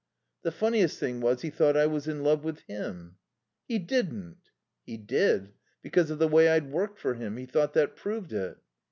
"The 0.41 0.51
funniest 0.51 0.97
thing 0.99 1.21
was 1.21 1.43
he 1.43 1.51
thought 1.51 1.77
I 1.77 1.85
was 1.85 2.07
in 2.07 2.23
love 2.23 2.43
with 2.43 2.61
him." 2.61 3.17
"He 3.67 3.77
didn't!" 3.77 4.49
"He 4.83 4.97
did. 4.97 5.53
Because 5.83 6.09
of 6.09 6.17
the 6.17 6.27
way 6.27 6.49
I'd 6.49 6.71
worked 6.71 6.97
for 6.99 7.13
him. 7.13 7.37
He 7.37 7.45
thought 7.45 7.73
that 7.75 7.95
proved 7.95 8.33
it." 8.33 8.57